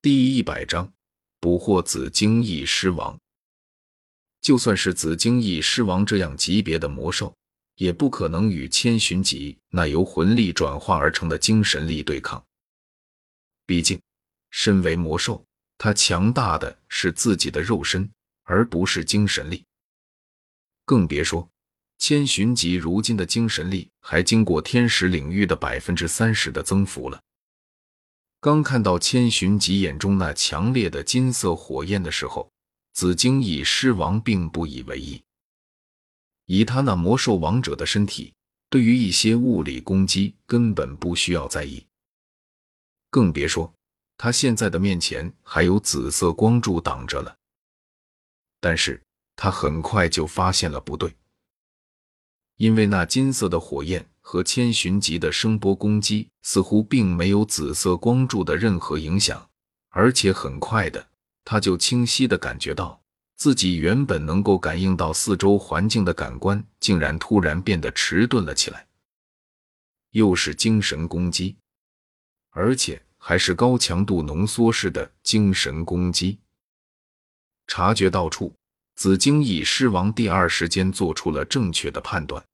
[0.00, 0.92] 第一百章，
[1.40, 3.18] 捕获紫荆翼狮王。
[4.40, 7.34] 就算是紫荆翼狮王这样级别的魔兽，
[7.74, 12.40] 也不可能与千寻疾那由魂力转化而成的精神力对抗。
[13.66, 14.00] 毕竟，
[14.50, 15.44] 身为魔兽，
[15.76, 18.08] 它强大的是自己的肉身，
[18.44, 19.64] 而不是精神力。
[20.84, 21.50] 更别说。
[21.98, 27.20] 千寻疾如今的精神力还经过天使领域的百分之三十的增幅了。
[28.40, 32.48] 刚看到千寻疾眼中那强烈的金色火焰的时候，
[32.92, 35.20] 紫荆翼狮王并不以为意。
[36.46, 38.32] 以他那魔兽王者的身体，
[38.70, 41.84] 对于一些物理攻击根本不需要在意。
[43.10, 43.72] 更别说
[44.16, 47.36] 他现在的面前还有紫色光柱挡着了。
[48.60, 49.02] 但是
[49.34, 51.12] 他很快就发现了不对。
[52.56, 59.48] 因为那金色的火焰和千寻疾的声波攻击似乎并没有紫色光柱的任何影响，
[59.88, 61.08] 而且很快的，
[61.46, 63.00] 他就清晰的感觉到
[63.36, 68.86] 自己原本能够感应到四周环境的感官，竟然突然变得迟钝了起来。
[70.10, 71.56] 又是精神攻击，
[72.50, 76.38] 而且还是高强度浓缩式的精神攻击。
[77.66, 78.54] 察觉到处。
[78.94, 82.44] 紫荆翼狮王第二时间做出了正确的判断。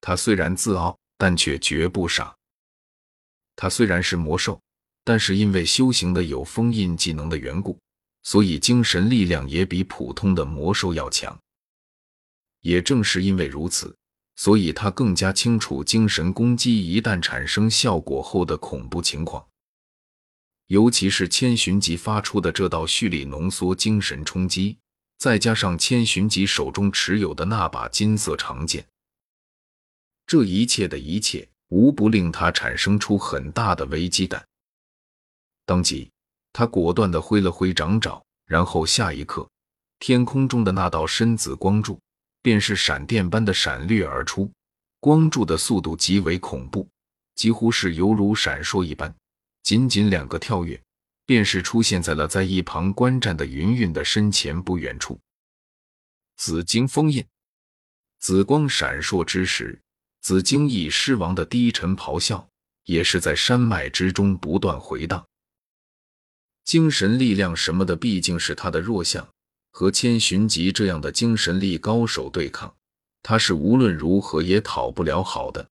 [0.00, 2.34] 他虽然自傲，但却绝不傻。
[3.56, 4.60] 他虽然是魔兽，
[5.04, 7.78] 但是因为修行的有封印技能的缘故，
[8.22, 11.38] 所以精神力量也比普通的魔兽要强。
[12.60, 13.96] 也正是因为如此，
[14.36, 19.44] 所以他更加清楚精神攻击一旦产生效果后的恐怖情况。
[20.66, 24.78] 尤其是千寻疾发出的这道蓄力浓缩精神冲击。
[25.16, 28.86] 再加上千寻疾手中持有的那把金色长剑，
[30.28, 34.46] 这一切的一切，无不令他产生出很大的危机感。
[35.64, 36.10] 当即，
[36.52, 39.48] 他果断地挥了挥掌爪，然后下一刻，
[39.98, 41.98] 天空中的那道深紫光柱
[42.42, 44.52] 便是闪电般的闪掠而出。
[45.00, 46.86] 光柱的速度极为恐怖，
[47.34, 49.14] 几乎是犹如闪烁一般，
[49.62, 50.78] 仅仅两个跳跃。
[51.24, 55.20] 便是出现在了在一旁观战的云云的身前不远处。
[56.38, 57.22] 紫金封印，
[58.18, 59.78] 紫光闪烁之时，
[60.20, 62.48] 紫荆翼狮王的低沉咆哮
[62.84, 65.26] 也是在山脉之中不断回荡。
[66.64, 69.26] 精神力量什么的，毕竟是他的弱项，
[69.70, 72.74] 和千寻疾这样的精神力高手对抗，
[73.22, 75.66] 他是无论如何也讨不了好的。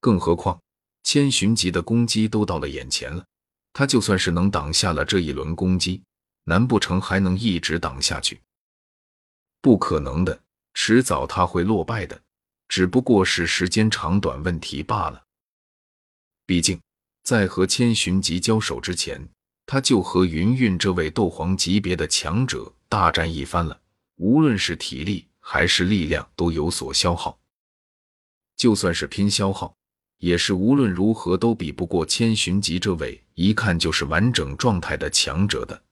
[0.00, 0.60] 更何况
[1.02, 3.24] 千寻疾的攻击都到了眼前了。
[3.72, 6.02] 他就算是能挡下了这一轮攻击，
[6.44, 8.40] 难不成还能一直挡下去？
[9.62, 10.40] 不可能的，
[10.74, 12.20] 迟早他会落败的，
[12.70, 15.24] 只不过是时间长短问题罢了。
[16.46, 16.80] 毕竟，
[17.24, 19.28] 在和千寻疾交手之前，
[19.66, 23.78] 他就和云韵这位斗皇级别的强者大战一番了，
[24.16, 27.36] 无论是体力还是力量都有所消耗。
[28.56, 29.76] 就算是拼消耗。
[30.18, 35.82] 也是无论如何都比不过千寻疾这位一看就是完整状态的强者的，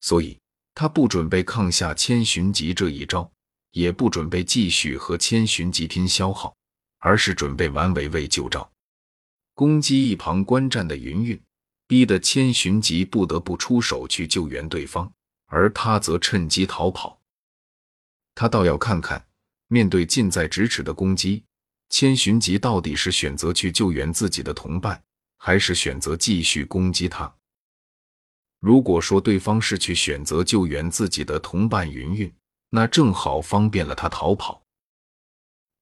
[0.00, 0.36] 所以
[0.74, 3.30] 他不准备抗下千寻疾这一招，
[3.74, 6.56] 也不准备继续和千寻疾拼消耗，
[6.98, 8.70] 而是准备玩围魏救赵，
[9.52, 11.42] 攻击一旁观战的云云，
[11.88, 15.12] 逼得千寻疾不得不出手去救援对方，
[15.46, 17.20] 而他则趁机逃跑。
[18.36, 19.26] 他倒要看看，
[19.66, 21.44] 面对近在咫尺的攻击。
[21.90, 25.02] 千寻疾到底是选择去救援自己的同伴，
[25.36, 27.32] 还是选择继续攻击他？
[28.60, 32.32] 如果说对方是去选择救援自己的同伴云云，
[32.76, 34.60] 那正好方便了他逃跑。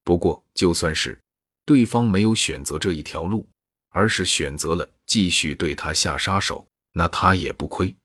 [0.03, 1.19] 不过，就算是
[1.65, 3.49] 对方没有选择这一条路，
[3.89, 7.95] 而是选择了继续对他下杀手，那他也不亏，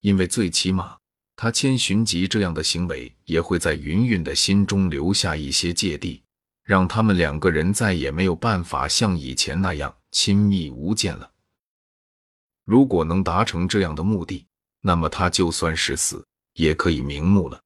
[0.00, 0.98] 因为最起码
[1.36, 6.22] 他千寻疾这样的行为也会在云云的心中留下一些芥蒂。
[6.64, 11.30] 让他们两个人再也没有办法像以前那样亲密无间了。
[12.64, 14.46] 如果能达成这样的目的，
[14.82, 17.60] 那么他就算是死也可以瞑目了。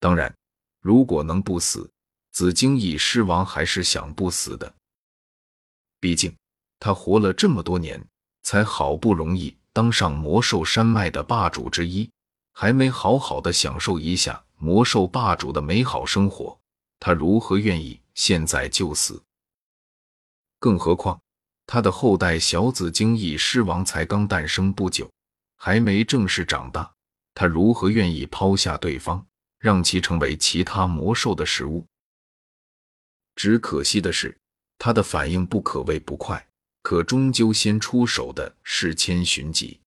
[0.00, 0.34] 当然，
[0.80, 1.90] 如果能不死，
[2.32, 4.74] 紫荆翼狮王还是想不死的。
[6.00, 6.34] 毕竟
[6.78, 8.04] 他活了这么多年，
[8.42, 12.10] 才好不容易当上魔兽山脉的霸主之一，
[12.52, 16.58] 还没好好的享受一下魔兽霸主的美好生活。
[17.00, 19.22] 他如何愿意现在就死？
[20.58, 21.20] 更何况
[21.66, 25.10] 他的后代小紫荆翼狮王才刚诞生不久，
[25.56, 26.93] 还没正式长大，
[27.34, 29.26] 他如何愿意抛下对方，
[29.58, 31.84] 让其成为其他魔兽的食物？
[33.34, 34.38] 只可惜的是，
[34.78, 36.46] 他的反应不可谓不快，
[36.82, 39.80] 可终究先出手的是千寻疾，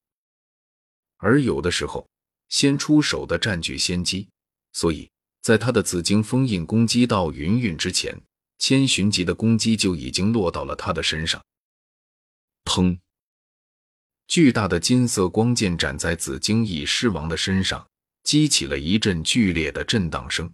[1.18, 2.06] 而有的时候
[2.50, 4.28] 先出手的占据先机，
[4.74, 5.10] 所以
[5.42, 8.22] 在他的紫晶封印攻击到云韵之前，
[8.58, 11.42] 千寻疾的攻击就已经落到了他的身上。
[12.66, 13.00] 砰！
[14.28, 17.88] 巨大的金色光剑斩在紫晶翼狮王的身上，
[18.24, 20.52] 激起了一阵剧烈的震荡声。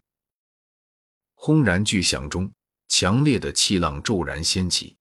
[1.33, 2.51] 轰然巨响中，
[2.87, 4.95] 强烈的气浪骤然掀起，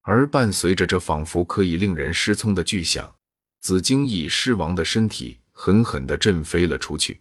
[0.00, 3.14] 而伴随着这仿佛可以令人失聪的巨响，
[3.60, 7.20] 紫晶翼狮王的身体狠狠地震飞了出去。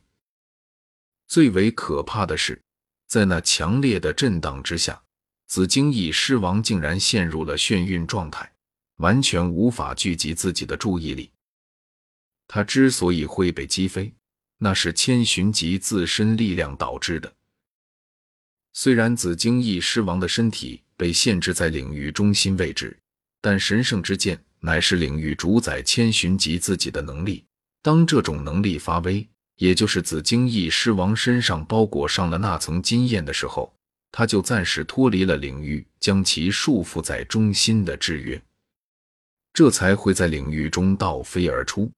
[1.27, 2.59] 最为可怕的是，
[3.07, 5.03] 在那强烈的震荡之下，
[5.47, 8.51] 紫晶翼狮王竟然陷入了眩晕状态。
[8.99, 11.29] 完全无法聚集自己的注意力。
[12.47, 14.13] 他之所以会被击飞，
[14.57, 17.31] 那是千寻疾自身力量导致的。
[18.73, 22.97] 虽然紫晶翼狮王的身体被限制在领域中心位置，
[23.41, 27.43] 但神圣之剑乃是领域主宰千寻疾自己的能力。
[27.81, 33.73] 当这种能力发威，也就是紫晶翼狮王身上包裹上了那层金焰的时候，
[34.11, 38.41] 他就暂时脱离了领域将其束缚在中心的制约。
[39.53, 41.91] 这才会在领域中倒飞而出。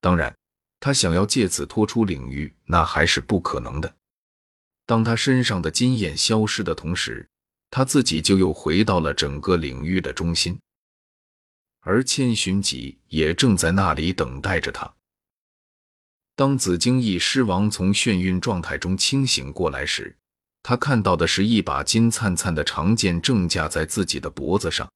[0.00, 0.34] 当然，
[0.80, 3.94] 他想要借此脱出领域，那还是不可能的。
[4.86, 7.28] 当他身上的金焰消失的同时，
[7.70, 10.58] 他自己就又回到了整个领域的中心，
[11.80, 14.94] 而千寻疾也正在那里等待着他。
[16.34, 20.16] 当紫荆翼狮王从眩晕状态中清醒过来时，
[20.62, 24.88] 他看到的是一把金灿灿的长剑正架在自己的脖子上。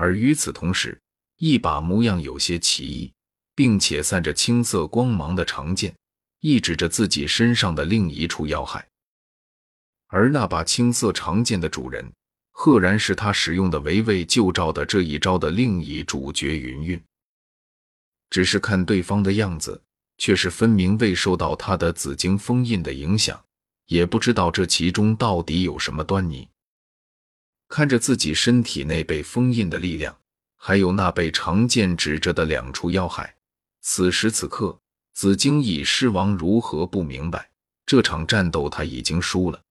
[0.00, 0.98] 而与此同时，
[1.36, 3.12] 一把模样有些奇异，
[3.54, 5.94] 并且散着青色光芒的长剑，
[6.40, 8.88] 一指着自己身上的另一处要害。
[10.06, 12.10] 而那把青色长剑的主人，
[12.52, 16.98] 赫然是他使用的围魏救赵的这一招的另一主角云韵。
[18.30, 19.78] 只是看对方的样子，
[20.16, 23.38] 却是分明未受到他的紫晶封印的影响，
[23.88, 26.48] 也不知道这其中到底有什么端倪。
[27.70, 30.18] 看着自己身体内被封印的力量，
[30.56, 33.36] 还有那被长剑指着的两处要害，
[33.80, 34.76] 此时此刻，
[35.14, 37.48] 紫荆翼狮王如何不明白
[37.86, 39.62] 这场战斗他已经输了，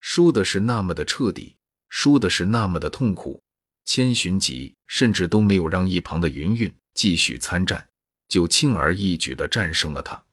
[0.00, 1.54] 输的是那么的彻底，
[1.90, 3.40] 输的是那么的痛苦。
[3.84, 7.86] 千寻疾甚至都没有让一旁的云韵继续参战，
[8.28, 10.24] 就轻而易举地战胜了他。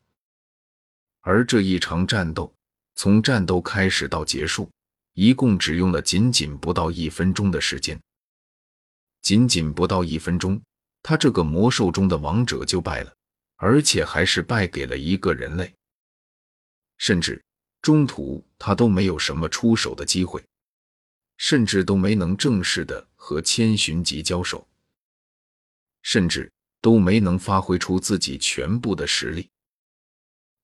[1.20, 2.54] 而这一场战斗，
[2.96, 4.70] 从战斗开始到结束。
[5.14, 8.00] 一共只用了仅仅不到一分钟的时间，
[9.22, 10.62] 仅仅不到一分钟，
[11.04, 13.14] 他这个魔兽中的王者就败了，
[13.58, 15.74] 而且还是败给了一个人类。
[16.98, 17.42] 甚至
[17.82, 20.44] 中途他都没有什么出手的机会，
[21.38, 24.68] 甚至都没能正式的和千寻疾交手，
[26.02, 26.52] 甚至
[26.82, 29.50] 都没能发挥出自己全部的实力。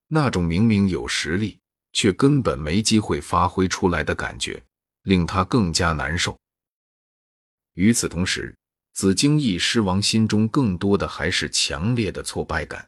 [0.08, 1.60] 那种明明有实力。
[1.96, 4.62] 却根本没机会发挥出来的感觉，
[5.04, 6.38] 令他更加难受。
[7.76, 8.54] 与此同时，
[8.94, 12.86] 紫荆翼狮王心中更多的还是强烈的挫败感。